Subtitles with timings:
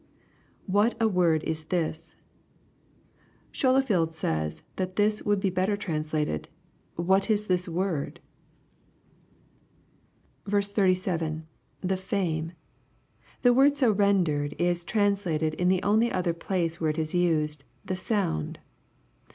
[0.65, 2.15] [What a word is this,]
[3.53, 6.49] Scholefield says that this would be better translated,"
[6.95, 8.19] What is this word?"
[10.49, 11.45] 37.—
[11.81, 12.53] [The fame.]
[13.43, 17.63] The word so rendered is translated in the only other place where it is used,
[17.85, 18.57] "the sound."